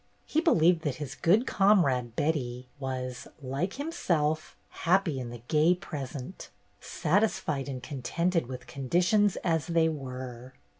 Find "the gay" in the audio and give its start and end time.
5.29-5.75